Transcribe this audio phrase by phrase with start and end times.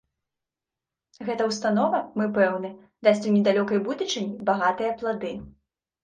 [1.25, 2.71] Гэта ўстанова, мы пэўны,
[3.07, 5.31] дасць у недалёкай будучыні багатыя плады.